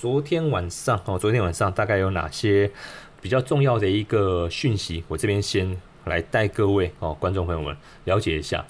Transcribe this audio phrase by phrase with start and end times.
[0.00, 2.70] 昨天晚上哦，昨天晚上大概有哪些
[3.20, 5.04] 比较重要的一个讯息？
[5.08, 5.76] 我这边先
[6.06, 8.64] 来带各位哦，观众朋友们了解一下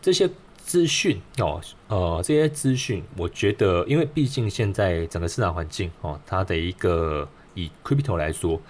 [0.00, 8.60] 这些资讯哦，呃，这些资讯，我觉得，因为毕竟现在整个市场环境哦，它的一个以 crypto 来说。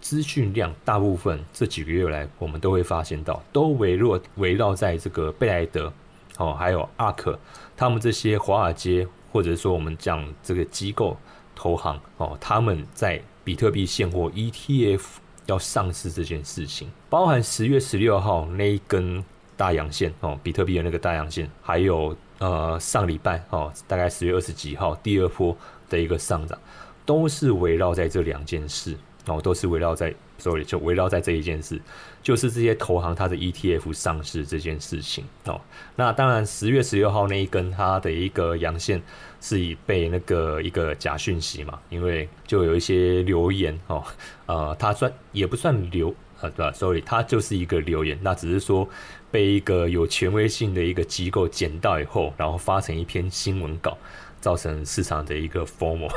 [0.00, 5.92] 资讯量大部分这几个月来，我们都会发现到，都围绕围绕在这个贝莱德
[6.38, 7.38] 哦，还有阿克
[7.76, 11.16] 他们这些华尔街，或者说我们讲这个机构
[11.58, 15.02] 投行哦，他们在比特币现货 ETF
[15.46, 19.24] 要上市这件事情，包含十月十六号那一根
[19.56, 25.56] 大阳线哦，比特币的那个大阳线，还有呃上礼拜哦，大概十月二十几号第二波
[25.90, 26.56] 的一个上涨，
[27.04, 28.96] 都是围绕在这两件事。
[29.26, 31.80] 哦，都是围绕在所以就围绕在这一件事，
[32.22, 35.60] 就是这些投行它的 ETF 上市这件事情哦。
[35.96, 39.02] 那当然，十月十六号那一根它的一个阳线
[39.40, 44.04] 是以被那个一个假讯息嘛，因为就有一些留言哦，
[44.46, 48.88] 呃，它算也不算留啊，对吧所以它就是一个留言，那只是说
[49.30, 53.98] 被一个有权威性的一个机构捡到以后，然后发成一篇新闻稿，
[54.40, 56.12] 造成市场的一个 formal。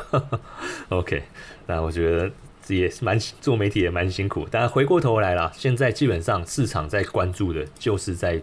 [0.90, 1.23] OK，
[1.66, 2.32] 那我觉得。
[2.67, 8.42] 也是蛮做媒体也蛮辛苦，但回过头来了，现在基本上市场在关注的就是在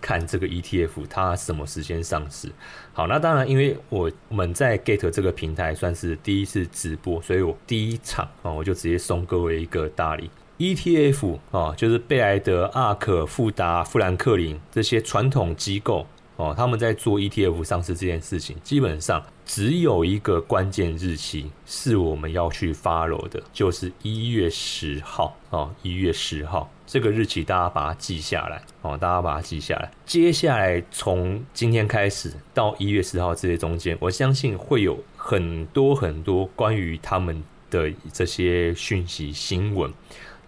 [0.00, 2.50] 看这个 ETF 它什么时间上市。
[2.92, 16.06] 好，那当然，因为我们在 Gate 这个平台算是第一次直播，所以我第一场啊，我就直接送各位一个大礼 ETF 啊，就是贝莱德、阿克、富达、富兰克林这些传统机构。
[16.40, 25.36] 哦，他们在做 ETF 上市这件事情，基本上只有一个关键日期是我们要去 follow 的，就是一月十号。
[25.50, 28.62] 哦，一月十号这个日期，大家把它记下来。
[28.80, 29.90] 哦，大家把它记下来。
[30.06, 39.92] 接下来从今天开始到一月十号这些中间，我相信会有很多很多关于他们的这些讯息新闻。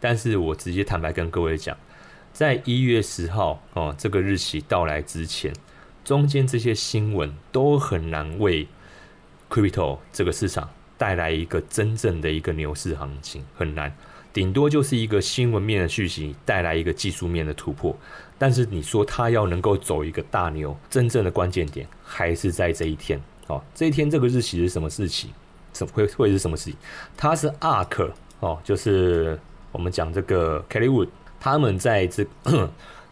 [0.00, 1.76] 但是我直接坦白跟各位讲，
[2.32, 5.52] 在一月十号哦这个日期到来之前。
[6.04, 8.66] 中间这些新闻都很难为
[9.48, 10.68] crypto 这个市场
[10.98, 13.92] 带来一个真正的一个牛市行情，很难，
[14.32, 17.96] 顶多就是一个新闻面的续息带来一个技术面的突破。
[18.38, 23.20] 但是你说它要能够走一个大牛，真正的关键点还是在这一天。
[23.46, 25.30] 哦，这一天这个日期是什么事情？
[25.72, 26.76] 怎会会是什么事情？
[27.16, 28.10] 它是 ARK
[28.40, 29.38] 哦，就是
[29.70, 31.08] 我们讲这个 Kelly Wood，
[31.38, 32.26] 他们在这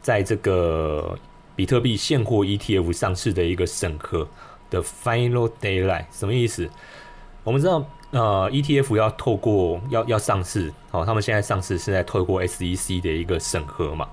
[0.02, 1.16] 在这个。
[1.60, 4.26] 比特币现货 ETF 上市的一个审核
[4.70, 6.66] 的 final daylight 什么意思？
[7.44, 14.08] 我们知道，呃，ETF 要透过要要上市，好，他们现在上市是在透过 SEC 的一个审核嘛？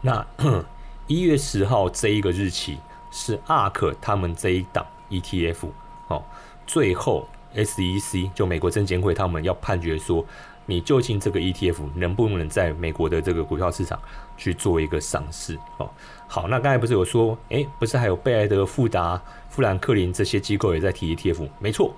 [0.00, 0.26] 那
[1.06, 2.78] 一月十号这一个日期
[3.10, 5.68] 是 ARK 他们这一档 ETF，
[6.06, 6.24] 哦，
[6.66, 10.24] 最后 SEC 就美国证监会他们要判决说。
[10.70, 13.98] 你究竟这个 ETF 能不能在美国的这个股票市场
[14.36, 15.58] 去做一个上市？
[15.78, 15.88] 哦，
[16.26, 19.18] 好，那刚才不是有说，诶，不是还有贝莱德、富达、
[19.48, 21.48] 富兰克林这些机构也在提 ETF？
[21.58, 21.96] 没错，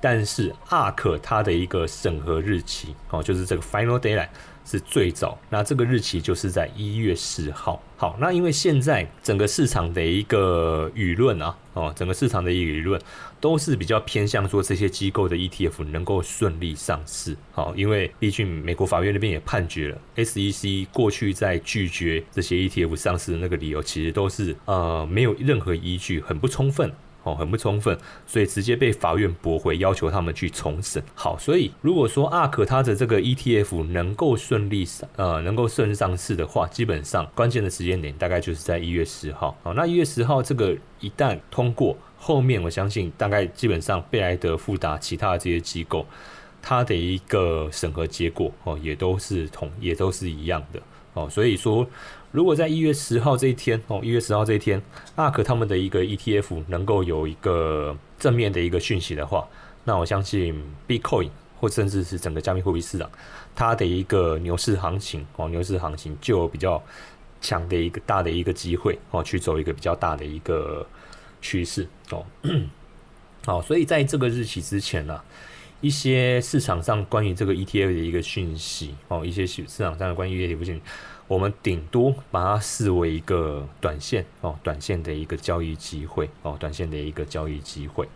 [0.00, 4.26] 但是 ARK 它的一个审核日期，哦，就是这个 Final day。
[4.68, 7.82] 是最早，那这个日期就是在一月十号。
[7.96, 13.00] 好，那因为现在整个市场的一个舆论啊，哦，整个市场的一个舆论
[13.40, 17.34] 都是比较偏向说这些机构的 ETF 能够顺利上市。
[17.52, 26.92] 好，因为毕竟美国法院那边也判决了，SEC 过去在拒绝这些 ETF 上市的那个理由，其实都是呃没有任何依据，很不充分。
[27.28, 27.96] 哦，很不充分，
[28.26, 31.02] 所以直接被法院驳回，要求他们去重审。
[31.14, 39.56] 好，所以如果说 ARK 它的这个 ETF 能够顺利上，呃，能够顺利上市的话，基本上关键的时间点大概就是在一月十号。
[39.62, 46.06] 好，那一月十号这个一旦通过，后面我相信大概基本上贝莱德、富达其他的这些机构，
[46.62, 50.80] 它的一个审核结果哦，也都是同，也都是一样的。
[51.18, 51.88] 哦，所以说。
[52.30, 54.80] 如果在一月十号这一天哦，一月十号这一天
[55.16, 59.48] ，ARK 他们的一个 ETF 能够有一个正面的一个讯息的话，
[59.84, 60.54] 那我相信
[60.86, 63.10] Bitcoin 或甚至是整个加密货币市场，
[63.56, 66.80] 它的一个牛市行情哦，牛市行情就有比较
[67.40, 70.86] 强的一个大的一个机会哦，去走一个比较大的一个
[71.40, 72.22] 趋势哦。
[73.46, 75.18] 好，所以在这个日期之前呢，
[75.80, 80.82] 一些市场上关于这个 ETF 的一个讯息哦，一些市场上关于 ETF 讯。
[81.28, 88.08] 我们顶多把它视为一个短线哦，短线的一个交易机会哦，短线的一个交易机会。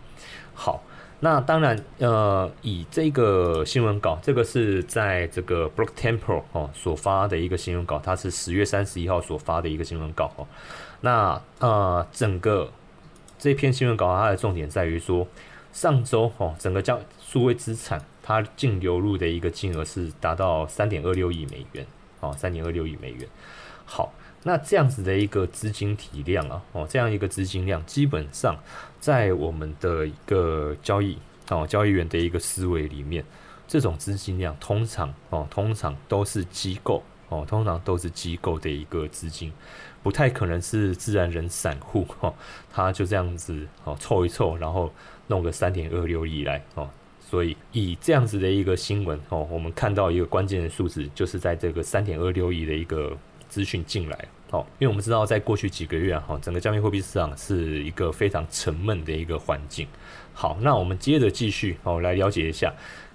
[0.55, 0.83] 好，
[1.19, 10.47] 那当然，呃，以这个新闻稿，这个是在这个 Block Temple 哦所发的一个新闻稿，它是十月三十一号所发的一个新闻稿哦。
[11.01, 12.71] 那呃，整个
[13.37, 15.27] 这篇新闻稿它的重点在于说，
[15.71, 21.85] 上周哦，整个交数位资产它净流入的一个金额是达到三点二六亿美元，
[22.23, 23.27] 哦，三点二六亿美元。
[23.85, 28.57] 好，那这样子的一个资金体量啊，哦，这样一个资金量，基本上
[28.99, 31.17] 在我们的一个交易
[31.49, 33.25] 哦，交易员的一个思维里面，
[33.67, 39.51] 这种资金量通常哦，通常都是机构哦，通常都是机构的一个资金。
[40.01, 42.33] 不太可能是自然人散户哈，
[42.69, 44.91] 他就这样子哦凑一凑，然后
[45.27, 46.89] 弄个三点二六亿来哦，
[47.33, 53.17] 所以以这样子的一个新闻哦，我们看到一个关键的数字，就是在这个三点二六亿的一个
[53.49, 59.87] 资讯进来哦，因为我们知道在过去几个月，哈，整个加密货币市场是一个非常沉闷的一个环境。
[60.31, 62.71] 好，那我们接着继续哦来了解一下。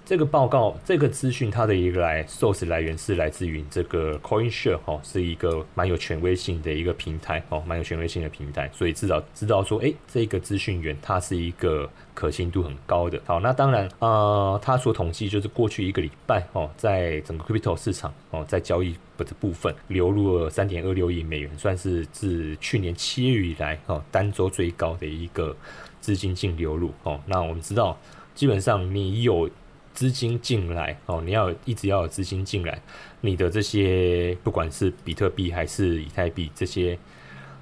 [0.09, 13.21] 这个报告，这个资讯，它的一个来 source 来源是来自于这个 CoinShare 哦，是一个蛮有权威性的一个平台哦，蛮有权威性的平台，所以至少知道说，哎，这个资讯源它是一个可信度很高的。
[13.23, 25.55] 好，那当然，呃，它所统计就是过去一个礼拜哦，在整个 Crypto 市场哦，在交易的部分流入了三点二六亿美元，算是自去年七月以来哦单周最高的一个
[26.01, 27.21] 资金净流入哦。
[27.27, 27.95] 那我们知道，
[28.33, 29.47] 基本上你有
[29.93, 32.81] 资金进来哦，你要一直要有资金进来，
[33.21, 36.97] 你的这些不管是比特币还是以太币这些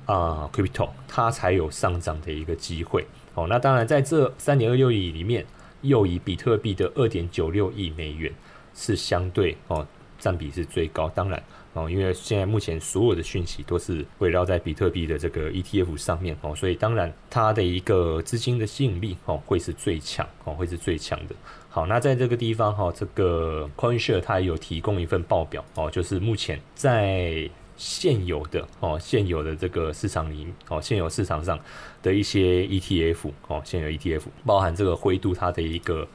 [0.05, 3.47] 啊，crypto 它才有上涨的一个机会哦。
[3.49, 5.45] 那当然在这三点二六亿里面，
[5.81, 8.31] 又以比特币的二点九六亿美元
[8.73, 9.87] 是相对哦
[10.19, 11.09] 占比是最高。
[11.09, 11.41] 当然。
[11.77, 21.35] 哦，因为现在目前所有的讯息都是围绕在比特币的这个 ETF 上面哦，所以当然它的一个资金的吸引力哦会是最强哦，会是最强的。
[21.69, 31.59] 好，那在这个地方哈，这个 CoinShare 它也有提供一份报表哦，就是目前在现有的哦现有的这个市场里哦现有市场上
[32.01, 36.07] 的一些 ETF 哦现有 ETF 包含这个灰度它的一个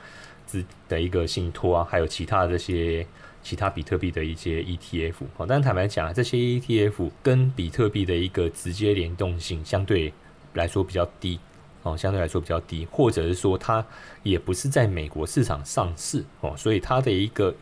[0.45, 3.07] 资的一个信托啊，还有其他的这些。
[3.43, 10.13] 其他比特币的一些 ETF，哦，但坦白讲啊，这些 ETF 跟比特币的一个直接联动性相对
[10.55, 11.39] 来说比较低，
[11.83, 13.85] 哦，相对来说比较低，或者是说它
[14.23, 17.55] 也不是在美国市场上市，哦，所以它的一个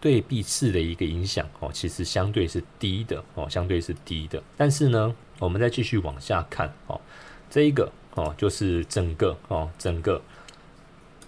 [0.00, 4.42] 对币市的一个影响，哦，其实相对是低的，哦，相对是低的。
[4.56, 7.00] 但是呢，我们再继续往下看，哦，
[7.48, 10.20] 这一个，哦，就是整个，哦，整个。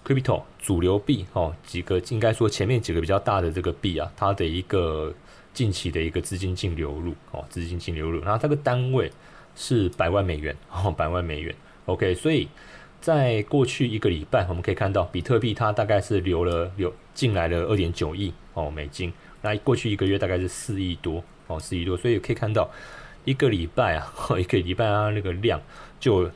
[0.04, 5.14] Crypto 主流币哦，几个应该说前面几个比较大的这个币啊，它的一个
[5.54, 9.10] 近期的一个资金净流入哦，资金净流入，然后这个单位
[9.54, 11.54] 是百万美元哦，百万美元。
[11.87, 12.49] OK，所以
[13.00, 19.12] 在过去一个礼拜，我们可以看到比特币它大概是流了流进来了二点九亿哦美金，
[19.43, 22.69] 那过去一个月大概是四亿多哦，四亿多，所以可以看到
[23.25, 25.60] 一个礼拜啊，一个礼拜啊那个量
[26.00, 26.28] 就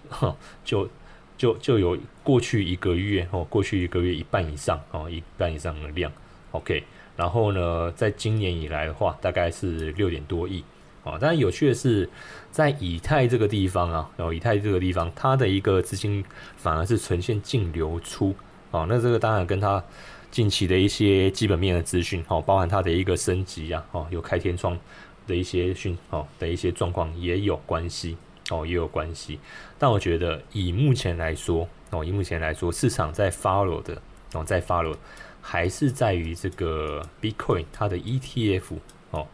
[0.64, 0.88] 就。
[1.36, 6.10] 就就有过去一个月哦，过去一个月一半以上哦，一半以上的量
[6.52, 6.82] ，OK。
[7.16, 10.62] 然后呢，在今年以来的话，大概是六点多亿
[11.02, 11.16] 哦。
[11.18, 12.08] 当然有趣的是，
[12.50, 16.22] 在以太这个地方啊，然后以太这个地方，它的一个资金
[16.56, 18.34] 反而是呈现净流出
[18.70, 18.84] 哦。
[18.88, 19.82] 那这个当然跟它
[20.30, 24.78] 近期的一些基本面的资讯哦，包含它的一个升级啊，哦，有开天窗
[25.26, 28.16] 的一些讯哦的一些状况也有关系。
[28.50, 29.41] 哦，也有关系，
[29.79, 34.00] 但我觉得以目前来说，哦，以目前来说，市场在 follow 的，
[34.34, 34.96] 哦，在 follow，
[35.43, 38.79] 还是在于这个 Bitcoin 它的 ETF
[39.10, 39.26] 哦，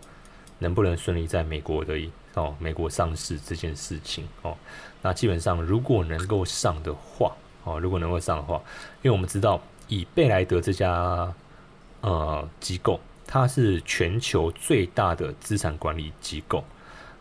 [0.60, 1.94] 能不能顺利在美国的
[2.34, 4.56] 哦美国上市这件事情哦，
[5.02, 8.62] 那基本上如果能够上的话，哦，如果能够上的话，
[9.02, 11.34] 因为我们知道以贝莱德这家
[12.00, 16.64] 呃机构，它是全球最大的资产管理机构，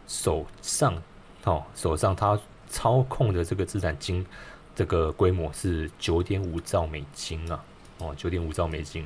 [0.07, 0.93] 手上。
[1.43, 4.25] 哦，手上他操控的这个资产金，
[4.75, 7.63] 这个规模是九点五兆美金啊！
[7.97, 9.05] 哦，九点五兆美金，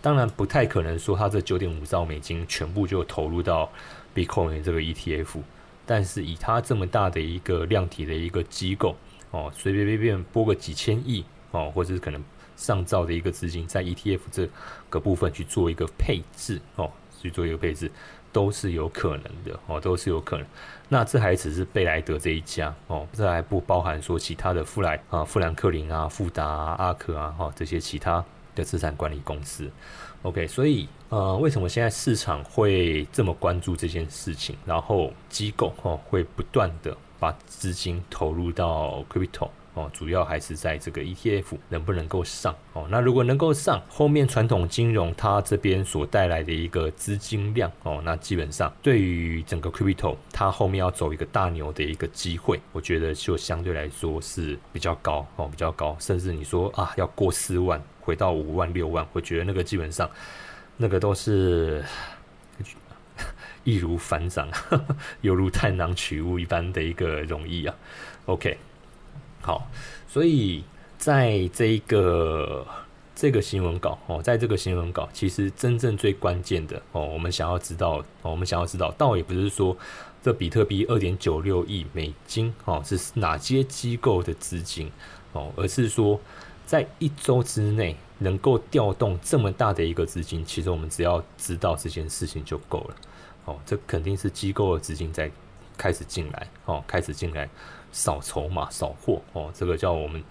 [0.00, 3.70] 当然不太可能说他这九点五兆美金全部就投入到
[4.14, 5.40] Bitcoin 这个 ETF，
[5.84, 8.96] 但是以他这么大的一个量体的一个机构，
[9.30, 12.22] 哦，随随便便拨个几千亿哦，或者是可能
[12.56, 14.48] 上兆的一个资金在 ETF 这
[14.88, 17.90] 个部分去做一个配置哦，去做一个配置。
[18.32, 20.46] 都是有可能的哦，都是有可能。
[20.88, 28.24] 那这还只是贝莱德这一家哦，这还不包含说其他的富莱啊、富兰克林啊、富达、啊阿克啊哈这些其他
[28.54, 29.70] 的资产管理公司。
[30.22, 34.56] OK，所以呃，为什么现在市场会这么关注这件事情？
[34.64, 42.86] 然后机构哦会不断的把资金投入到 Crypto 哦，主要还是在这个 ETF 能不能够上哦。
[42.90, 55.96] 那如果能够上，后面传统金融它这边所带来的一个资金量哦，那基本上对于整个 Crypto 它后面要走一个大牛的一个机会，我觉得就相对来说是比较高哦，比较高。
[55.98, 60.10] 甚至你说啊，要过四万，回到五万六万，我觉得那个基本上
[60.76, 61.82] 那个都是
[63.64, 64.50] 易如反掌，
[65.22, 67.74] 犹如探囊取物一般的一个容易啊。
[68.26, 68.58] OK。
[69.42, 69.68] 好，
[70.08, 70.62] 所以
[70.98, 72.64] 在这一个
[73.14, 79.76] 这个新闻稿哦，在这个新闻稿，其实真正最关键的哦，我们想要知道，我们想要知道，倒也不是说
[80.22, 84.90] 这比特币二点九六亿美金哦是哪些机构的资金
[85.32, 86.20] 哦，而是说
[86.64, 92.96] 在一周之内能够调动这么大的一个资金，其实我们只要知道这件事情就够了
[93.46, 95.28] 哦，这肯定是机构的资金在
[95.76, 97.48] 开始进来哦，开始进来。
[97.92, 100.24] 扫筹码、扫货哦，这个叫我们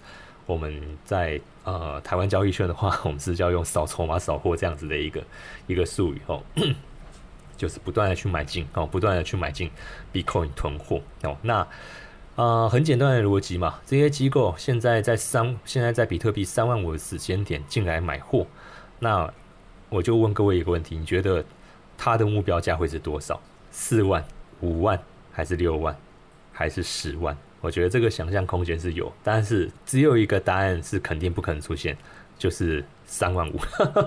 [0.44, 5.22] 我们在呃台湾交易圈的话，我们是叫用扫筹码、扫货这样子的一个
[5.66, 6.42] 一个术语哦，
[7.56, 9.70] 就是不断的去买进哦，不断的去买进
[10.12, 11.36] Bitcoin 囤货哦。
[11.42, 11.66] 那
[12.34, 18.46] 啊，很简单的逻辑嘛，这些机构现在在三，现在在比特币三万五的时间点进来买货，
[18.98, 19.32] 那
[19.90, 21.44] 我就问各位一个问题，你觉得
[21.96, 23.40] 它的目标价会是多少？
[23.70, 24.24] 四万、
[24.60, 24.98] 五万
[25.30, 25.96] 还是六万，
[26.52, 27.36] 还是十万？
[27.62, 31.96] 我觉得这个想象空间是有，但是只有一个答案是肯定不可能出现，
[32.36, 33.58] 就是三万五。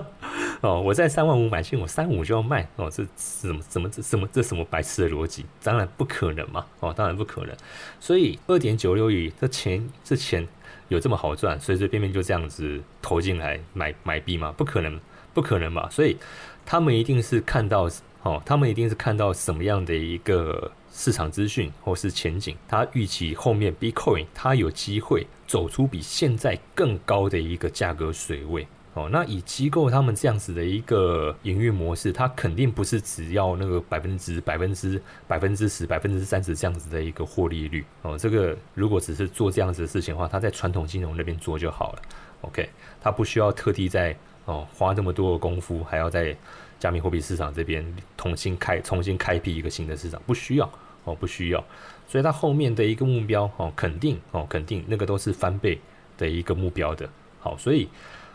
[0.60, 2.68] 哦，我在三万五买进，我三五就要卖。
[2.76, 5.46] 哦，这什么什么这什么这什么白痴的逻辑？
[5.62, 6.66] 当然不可能嘛。
[6.80, 7.56] 哦，当然不可能。
[7.98, 10.46] 所以二点九六亿这钱这钱
[10.88, 14.52] 有这么好赚，随随便便就这样子投进来买买币吗？
[14.54, 15.00] 不可能，
[15.32, 15.88] 不可能吧。
[15.90, 16.18] 所以
[16.66, 17.88] 他们一定是看到
[18.22, 20.70] 哦，他们一定是看到什么样的一个。
[20.98, 29.06] 市场资讯或是前景，它预期后面 Bitcoin 它有机会走出比现在更高的一个价格水位哦。
[29.12, 38.16] 那以机构他们这样子的一个营运模式，它肯定不是只要那个百分之百分之百分之十百分之三十这样子的一个获利率哦。
[38.16, 42.02] 这个如果只是做这样子的事情的话，他在传统金融那边做就好了。
[42.40, 42.66] OK，
[43.02, 46.34] 他不需要特地在哦花那么多的功夫，还要在
[46.78, 47.84] 加密货币市场这边
[48.16, 50.70] 重新开重新开辟一个新的市场，不需要。
[51.06, 51.64] 哦，不需要，
[52.06, 55.80] 所以它后面的一个目标哦，肯定哦，肯定那个都是翻倍
[56.18, 57.08] 的一个目标的。
[57.40, 57.88] 好，所以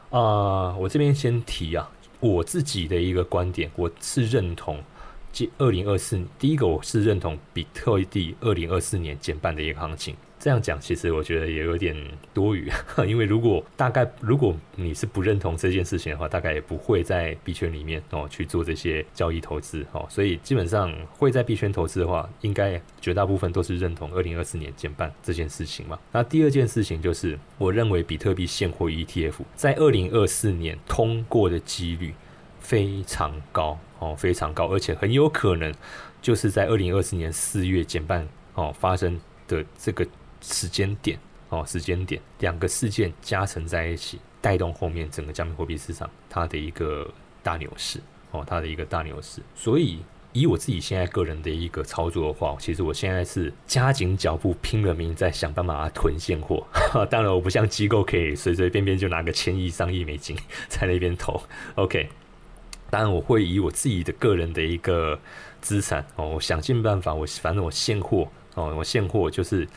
[0.10, 4.82] 啊，我这边先提啊，我自己的一个观点，我是认同，
[5.32, 10.16] 这二零二四第一个我是认同比特币二零二四年减半的一个行情。
[10.41, 11.95] 这样讲，其实我觉得也有点
[12.33, 12.67] 多余，
[13.07, 20.03] 因为如果大概如果你是不认同这件事情的话，大概也不会在币圈里面哦去做这些交易投资哦。
[20.10, 26.00] 所以基本上会在币圈投资的话，应该绝大部分都是认同二零二四年减半这件事情嘛。
[26.12, 32.15] 那第二件事情就是，我认为比特币现货 ETF 在二零二四年通过的几率
[32.60, 35.71] 非常高哦，非常高，而且很有可能
[36.19, 40.03] 就是在二零二四年四月减半哦发生的这个。
[40.41, 41.17] 时间点
[41.50, 47.07] 哦，时间点两个事件加成在一起，带动后面整个加密货币市场它的一个
[47.43, 48.00] 大牛市
[48.31, 49.41] 哦，它的一个大牛市。
[49.53, 50.00] 所以
[50.31, 56.65] 以我自己现在个人的一个操作的话，其实我现在是加紧脚步，拼了命在想办法囤现货。
[57.12, 60.38] 当然，我不像机构可以随随便便就拿个千亿、上亿美金
[60.69, 61.43] 在那边投。
[61.75, 62.07] OK，
[62.89, 65.19] 当然我会以我自己的个人的一个
[65.60, 69.67] 资产哦，我想尽办法，我反正我现货哦，我现货就是。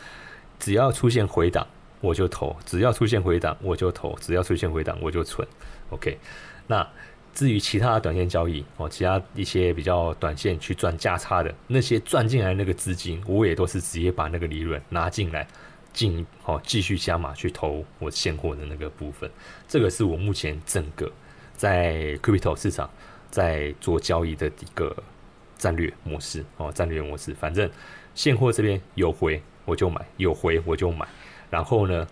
[0.58, 1.66] 只要出现回档，
[2.00, 5.46] 我就投；只要出现回档，我就投；只要出现回档，我就存。
[5.90, 6.18] OK，
[6.66, 6.86] 那
[7.34, 15.46] 至于其他的短线交易哦，其他一些比较短线去赚价差的那些赚进来那个资金，我也都是直接把那个利润拿进来，
[15.92, 19.30] 进哦继续加码去投我现货的那个部分。
[19.66, 21.10] 这个是我目前整个
[21.54, 22.88] 在 Crypto 市场
[23.30, 24.96] 在做交易的一个
[25.58, 27.34] 战略模式哦，战略模式。
[27.34, 27.68] 反正
[28.14, 29.42] 现货这边有回。
[29.64, 31.06] 我就买，有回我就买，
[31.50, 32.06] 然后呢，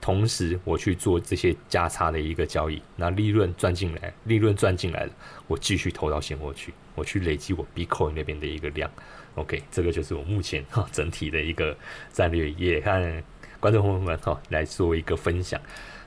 [0.00, 5.12] 同时我去做这些价差的一个交易，那利润赚进来，利润赚进来了，
[5.46, 8.90] 我继续投到现货去，我去累积我 Bitcoin 那边的一个量。
[9.34, 11.76] OK，这个就是我目前哈整体的一个
[12.12, 13.22] 战略，也看
[13.60, 15.60] 观众朋友们哈来做一个分享。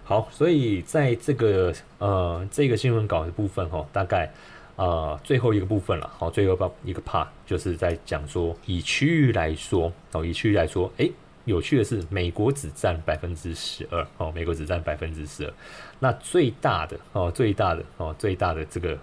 [0.04, 4.32] 好，所以在这个呃这个新闻稿的部分哈，大概。
[4.78, 11.12] 呃，最后一个部分了，好，最后一个 part 就是在讲说，以区域来说，哦，以区域来说，诶，
[11.46, 15.54] 有趣的是，美国只占百分之十二，哦，美国只占百分之十二，
[16.00, 18.98] 那最大的，哦，最大的，哦，最大的这个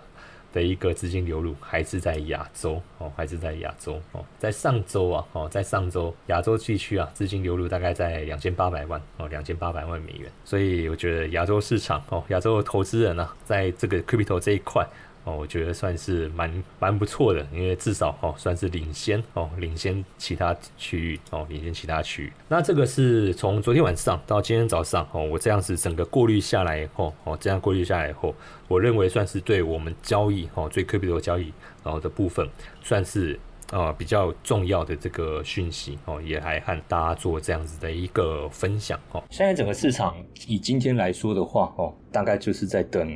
[0.52, 14.84] 的一个资金流入还是在亚洲哦，还是在亚洲哦，在上周啊哦，在上周亚洲地区啊，资金流入大概在两千八百万哦，两千八百万美元，所以我觉得亚洲市场哦，亚洲的投资人呢，在这个 crypto 这一块。
[15.24, 22.32] 哦，我觉得算是蛮蛮不错的，因为至少哦算是领先哦，领先其他区域哦，领先其他区域。
[22.48, 28.34] 那这个是从昨天晚上到今天早上哦，我这样子整个过滤下来以后哦，这样过滤下来以后，
[28.68, 31.52] 我认为算是对我们交易哦，最科比的交易
[31.84, 32.48] 然后的部分
[32.82, 33.38] 算是。
[33.70, 39.22] 啊，比较重要的这个讯息哦，也来和大家做这样子的一个分享哦。
[39.30, 43.06] 现在整个市场以今天来说的话哦，大概就是在等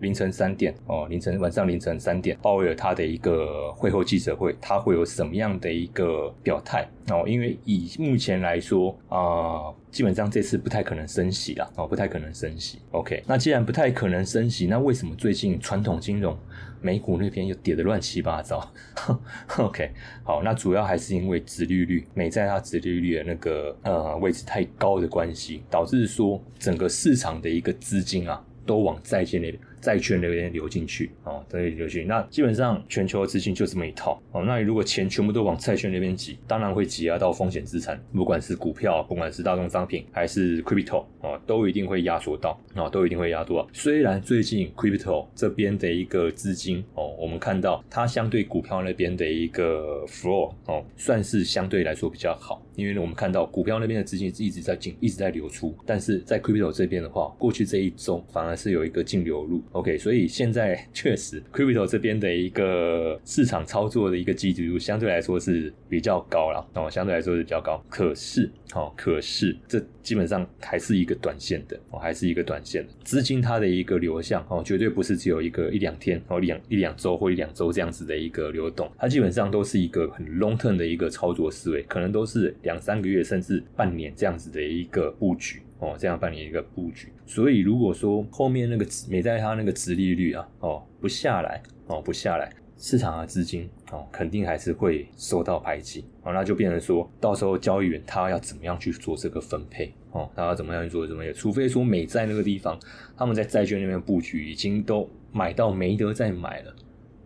[0.00, 7.24] 凌晨三点哦，凌晨晚上凌晨三点，鲍威尔他的一个会后记者会，他会有什么样的一个表态哦？
[7.26, 12.80] 因为以目前来说啊，基本上这次不太可能升息了哦，不太可能升息。
[12.90, 16.36] OK，那既然不太可能升息，那为什么最近传统金融？
[16.82, 18.70] 美股那边又跌得乱七八糟，
[19.58, 19.90] OK，
[20.24, 29.62] 好，那主要还是因为殖利率，美债它殖利率的那个呃位置太高的关系，导致说整个市场的一个资金啊都往债券那边。
[29.82, 32.04] 债券那边流进去哦，都流进去。
[32.04, 34.44] 那基本上全球的资金就这么一套哦。
[34.46, 43.68] 那你如果钱全部都往债券那边挤，当然会挤压到风险资产，不管是股票，不管是大宗商品，还是 crypto 哦，都一定会压缩到哦，都一定会压缩到。
[43.72, 59.60] 虽然最近 crypto 这边的一个资金哦，我们看到它相对股票那边的一个 flow 哦，算是相对来说比较好，因为我们看到股票那边的资金是一直在进，一直在流出，但是在 crypto 这边的话，过去这一周反而是有一个净流入。
[59.72, 67.82] OK，所以现在 确实，crypto 这边的一个市场操作的一个积极度相对来说是比较高了哦，相对来说是比较高。
[67.88, 85.62] 可是，哦，可是这基本上还是一个短线的哦，还是一个短线的资金它的一个流向哦，绝对不是只有一个一两天哦，两一两周或一两周这样子的一个流动，它基本上都是一个很 long term 的一个操作思维，可能都是两三个月甚至半年这样子的一个布局。
[85.82, 92.48] 哦，这样办理一个布局，所以如果说后面那个美债它那个值利率啊，哦不下来，哦不下来，
[92.78, 102.78] 市场的资金哦肯定还是会受到排挤，哦那就变成说到时候交易员他要怎么样去做这个分配，哦他要怎么样去做怎么样，除非说美债那个地方
[103.16, 106.76] 他们在债券那边布局已经都买到没得再买了，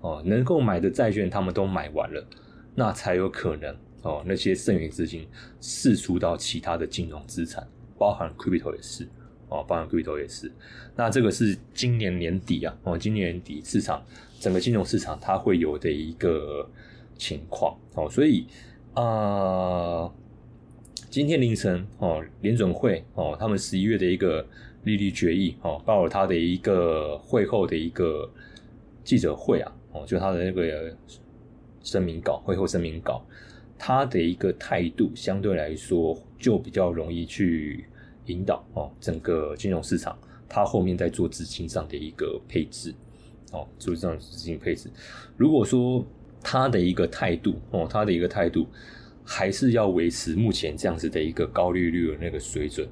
[0.00, 2.26] 哦能够买的债券他们都买完了，
[2.74, 5.28] 那才有可能哦那些剩余资金
[5.61, 7.62] 释出到其他的金融资产。
[7.98, 9.04] 包含 crypto 也是
[9.48, 10.50] 哦，包含 crypto 也是。
[10.94, 14.04] 那这个是今年年底啊，哦，今年年底市场
[14.40, 16.68] 整个金融市场它会有的一个
[17.16, 18.46] 情况哦，所以
[18.94, 20.11] 啊，
[21.11, 24.46] 今天凌晨哦，联准会哦，他们十一月的一个
[24.85, 28.30] 利率决议哦，包括他的一个会后的一个
[29.04, 30.94] 记者会啊，哦，就他的那个
[31.82, 33.24] 声明稿，会后声明稿。
[33.78, 37.86] 他的一个态度相对来说就比较容易去
[38.26, 42.94] 引导哦，整个金融市场，他后面在做资金上的一个配置
[43.52, 44.90] 哦，做这样资金配置。
[45.36, 46.04] 如果说
[46.42, 48.66] 他的一个态度哦，他的一个态度
[49.24, 52.88] 还是要维持目前这样子的一个高利率的那个水准，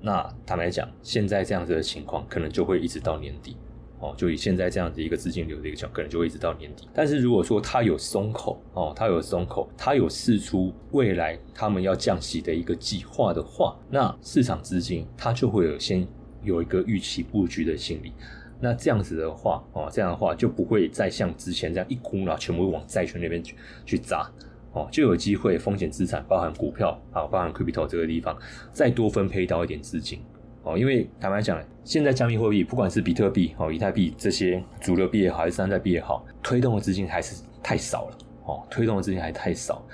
[0.00, 3.56] 那坦白讲，现在这样子的情况可能就会一直到年底。
[4.04, 6.86] 哦，就以现在这样子一个资金流的一个角，可能就会一直到年底。
[6.92, 16.06] 但是如果说它有松口哦，它有松口，它有试出未来他们要降息的一个计划的话，那市场资金它就会有先
[16.42, 18.12] 有一个预期布局的心理。
[18.60, 24.30] 那这样子的话哦，这样的话就不会再像之前这样一股脑全部往债券那边去去砸
[24.72, 28.36] 哦，就有机会风险资产，包含股票啊，包含 crypto 这个地方，
[28.70, 30.20] 再多分配到一点资金。
[30.64, 38.18] 哦，因为坦白讲，现在加密货币不管是比特币、哦以太币这些主流币也好，还是山寨币也好，推动的资金还是太少了。
[38.46, 39.86] 哦，推动的资金还太少，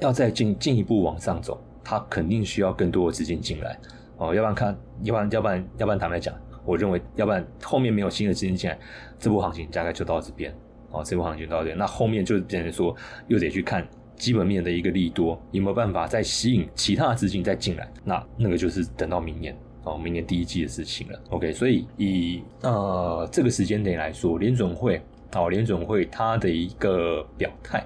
[0.00, 3.78] 要再进进一步往上走，它肯定需要更多的资金进来。
[4.16, 8.78] 哦，要不然看，要不然要不然要不然坦白讲，我认为要不然后面没有新的资金进来，
[9.18, 10.54] 这波行情大概就到这边。
[10.92, 12.94] 哦，这波行情到这边，那后面就变成说
[13.26, 17.88] 又得去看基本面的一个利多，有没有办法再吸引其他资金再进来？
[18.04, 19.56] 那那个就是等到明年。
[19.84, 21.20] 哦，明年第一季的事情了。
[21.30, 25.00] OK，所以以呃这个时间点来说，联准会
[25.34, 27.84] 哦，联准会它的一个表态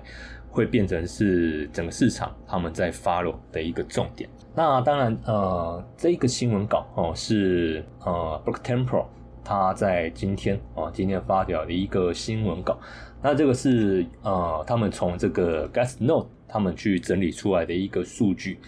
[0.51, 4.29] 会变成是整个市场他们在 follow 的一个重点。
[4.55, 9.07] 那当然呃，这个新闻稿哦是呃 Book Temple
[9.45, 12.79] 他在今天哦今天发表的一个新闻稿。
[13.23, 18.59] 那这个是呃他们从这个 Gas Note 他们去整理出来的一个数据。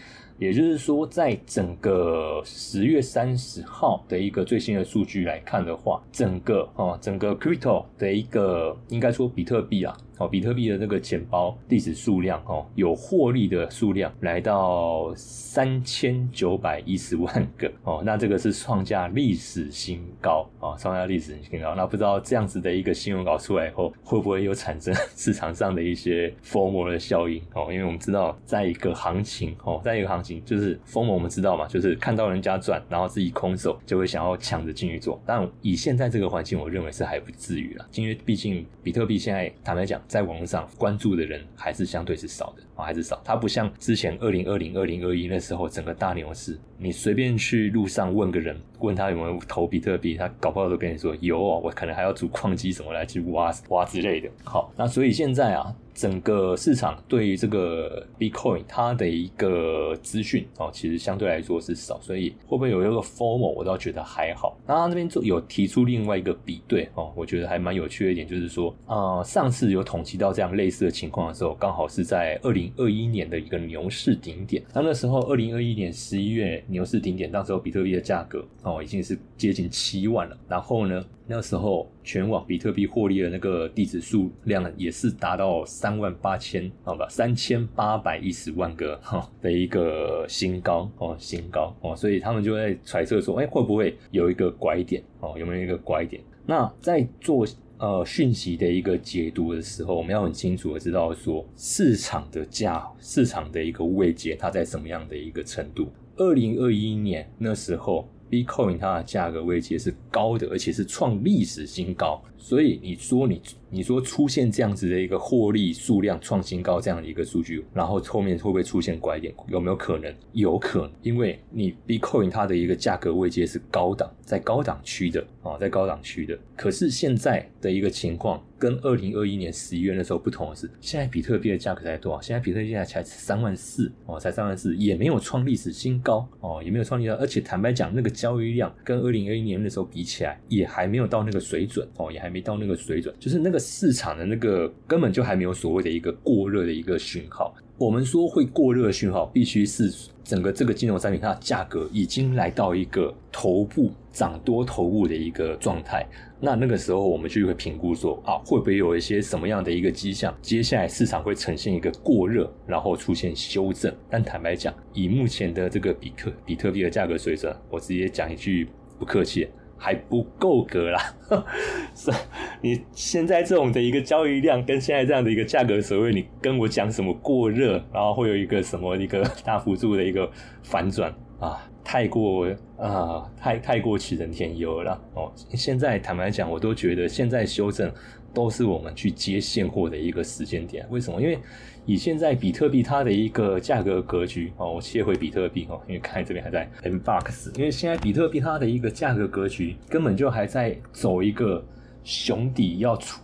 [0.40, 9.94] 也就是说，在整个十月三十号的一个最新的数据来看的话，整个哦，整个 crypto 的一个应该说比特币啊。
[10.20, 21.74] 哦，比特币的这个钱包地址数量哦，有获利的数量来到三千九百一十万个哦，那这个是创下历史新高啊，创下历史新高。
[21.74, 27.72] 那不知道这样子的一个新闻稿出来以后，会不会有产生 市场上的一些疯魔的效应哦？
[27.72, 35.18] 因为我们知道，在一个行情哦，在一个行情就是疯魔，我们知道嘛，就是看到人家赚，然后自己空手就会想要抢着进去做。
[35.24, 39.98] 但以现在这个环境，我认为是还不至于了，因为毕竟比特币现在坦白讲。
[40.10, 43.20] 在网络上关注的人还是相对是少的啊，还是少。
[43.24, 54.28] 它不像之前二零二零、二零二一那时候整个大牛市，你随便去路上问个人，问他有没有投比特币，他搞不好都跟你说有哦，我可能还要组矿机什么来去挖挖之类的。
[54.42, 55.72] 好，那所以现在啊。
[56.00, 64.56] 整个市场对于这个 Bitcoin 它的一个资讯哦，其实相对来说是少，所以会不会有一个 formal，我倒觉得还好。
[64.66, 74.62] 那他这边就有提出另外一个比对哦，我觉得还蛮有趣的一点，就是说，呃，上次有统计到这样类似的情况的时候，刚好是在二零二一年的一个牛市顶点。
[74.72, 80.38] 那那时候二零二一年十一月牛市顶点，那时候比特币的价格哦已经是接近七万了。
[80.48, 81.04] 然后呢？
[81.32, 95.36] 那时候全网比特币获利的那个地址数量也是达到三万八千，好吧，三千八百一十万个哈的一个新高哦，新高哦，所以他们就在揣测说，哎，会不会有一个拐点哦？
[95.38, 96.20] 有没有一个拐点？
[96.44, 97.46] 那在做
[97.78, 105.92] 呃讯息的一个解读的时候，我们要很清楚的知道说，市场的价，市场的一个位阶，它在什么样的一个程度？
[106.16, 108.08] 二零二一年那时候。
[108.30, 113.42] Bitcoin 它的价格位阶是高的，而且是创历史新高，所以你说你。
[113.70, 119.32] 你说出现这样子的一个获利数量创新高这样的一个数据，然后后面会不会出现拐点？
[119.48, 120.12] 有没有可能？
[120.32, 126.36] 有可能，因为你 Bitcoin 它的一个价格位阶是高档，在高档区的啊，在高档区的。
[126.56, 132.20] 可是现在的一个情况跟二零二一年十一月那时候不同的是，现在比特币的价格才多少？
[132.20, 143.59] 现在比特币现在才三万四哦，才三万四，也没有创历史新高哦，也没有创历史，而且坦白讲，那个交易量跟二零二一年那时候比起来，也还没有到那个水准哦，也还没到那个水准，就是那个。
[143.60, 147.54] 市场的那个根本就还没有所谓的一个过热的一个讯号。
[147.78, 149.90] 我们说会过热的讯号，必须是
[150.22, 156.06] 整个这个金融产品它的价格已经来到一个头部涨多头部的一个状态。
[156.42, 160.34] 那那个时候我们就会评估说啊，会不会有一些什么样的一个迹象？
[160.42, 163.90] 接下来市场会呈现一个过热，然后出现修正。
[164.10, 168.68] 但坦白讲，以目前的这个比特比特币的价格水准，我直接讲一句
[168.98, 169.48] 不客气。
[169.82, 171.00] 还不够格啦，
[171.96, 172.12] 是，
[172.60, 180.30] 你现在这种的一个交易量跟现在这样的一个价格，所谓你跟我讲什么过热，然后会有一个什么一个大幅度的一个
[180.62, 185.32] 反转啊，太过啊，太太过杞人天忧了哦。
[185.54, 187.90] 现在坦白讲，我都觉得现在修正
[188.34, 190.86] 都是我们去接现货的一个时间点。
[190.90, 191.22] 为什么？
[191.22, 191.38] 因为
[191.86, 201.64] 以现在比特币它的一个价格格局哦，我切回比特币哦，因为看这边还在 M box，因为现在比特币它的一个价格格局根本就还在走一个
[202.04, 203.20] 熊底要出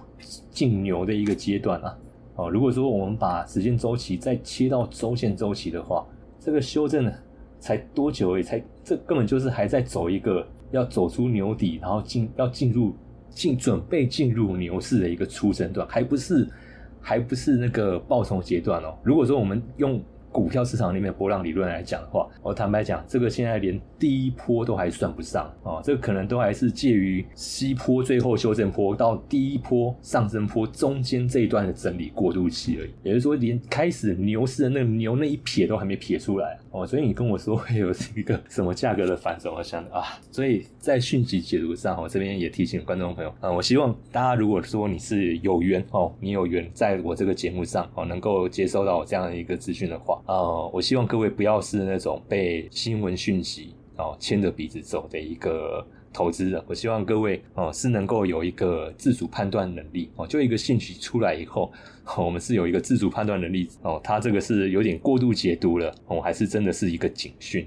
[0.51, 1.97] 进牛的一个阶段啊
[2.35, 6.05] 哦，如果说我们把时间周期再切到周线周期的话，
[6.40, 7.12] 这个修正
[7.61, 12.97] 才多久也，才这根本就是还在走一个要走出牛底，然后进要进入
[13.31, 16.49] 进准备进入牛市的一个初生段，还不是。
[17.09, 18.92] 还不是那个爆冲阶段哦。
[19.05, 32.90] 如果说我们用股票市场里面波浪理论来讲的话，我坦白讲，这个现在连第一波都还算不上哦，这个可能都还是介于西坡最后修正坡到第一波上升坡中间这一段的整理过渡期而已。
[33.02, 36.87] 也就是说，连开始牛市的那个牛那一撇都还没撇出来哦。
[36.87, 50.20] 所以你跟我说会有一个什么价格的反手，我想啊，所以在讯息解读上，我这边也提醒观众朋友啊，我希望大家如果说你是有缘哦，你有缘在我这个节目上哦，能够接收到我这样的一个资讯的话。
[50.26, 56.62] 呃，我希望各位不要是那种被新闻讯息哦牵着鼻子走的一个投资人。
[56.66, 60.26] 我希望各位哦是能够有一个自主判断能力哦。
[60.26, 61.72] 就一个兴趣出来以后，
[62.16, 64.00] 我们是有一个自主判断能力哦。
[64.02, 67.66] 他这个是有点过度解读了哦，还是真的是一个警讯？